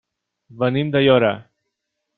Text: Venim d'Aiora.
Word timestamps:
Venim 0.63 0.89
d'Aiora. 0.97 1.31